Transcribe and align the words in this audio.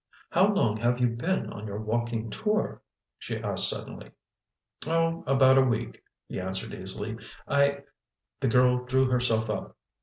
"How 0.31 0.47
long 0.51 0.77
have 0.77 0.99
you 0.99 1.09
been 1.09 1.53
on 1.53 1.67
your 1.67 1.77
walking 1.79 2.31
tour?" 2.31 2.81
she 3.19 3.37
asked 3.37 3.69
suddenly. 3.69 4.09
"Oh, 4.87 5.23
about 5.27 5.59
a 5.59 5.61
week," 5.61 6.01
he 6.27 6.39
answered 6.39 6.73
easily. 6.73 7.17
"I—" 7.47 7.83
The 8.39 8.47
girl 8.47 8.83
drew 8.85 9.05
herself 9.05 9.47
up. 9.51 9.77